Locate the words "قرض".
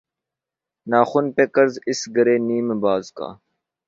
1.53-1.73